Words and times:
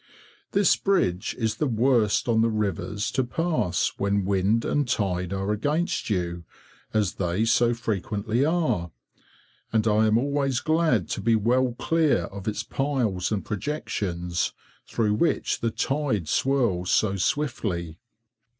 This 0.53 0.75
bridge 0.75 1.35
is 1.37 1.57
the 1.57 1.67
worst 1.67 2.27
on 2.27 2.41
the 2.41 2.49
rivers 2.49 3.11
to 3.11 3.23
pass 3.23 3.91
when 3.99 4.25
wind 4.25 4.65
and 4.65 4.87
tide 4.87 5.31
are 5.31 5.51
against 5.51 6.09
you, 6.09 6.43
as 6.91 7.13
they 7.17 7.45
so 7.45 7.75
frequently 7.75 8.43
are, 8.43 8.89
and 9.71 9.85
I 9.87 10.07
am 10.07 10.17
always 10.17 10.59
glad 10.59 11.07
to 11.09 11.21
be 11.21 11.35
well 11.35 11.75
clear 11.77 12.23
of 12.31 12.47
its 12.47 12.63
piles 12.63 13.31
and 13.31 13.45
projections, 13.45 14.53
through 14.87 15.13
which 15.13 15.59
the 15.59 15.69
tide 15.69 16.27
swirls 16.27 16.89
so 16.89 17.15
swiftly. 17.15 17.99